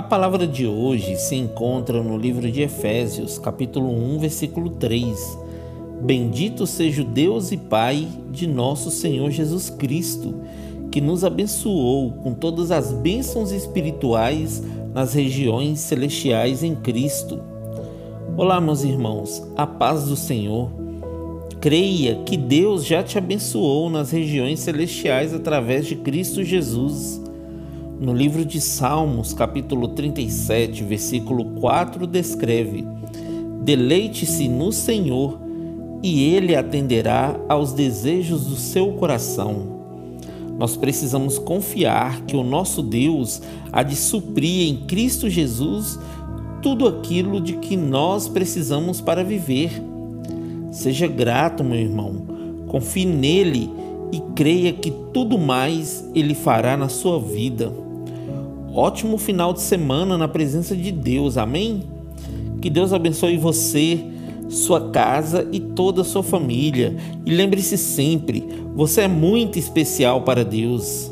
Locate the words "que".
10.90-11.02, 22.24-22.38, 42.22-42.34, 47.58-47.76, 54.72-54.90, 62.62-62.70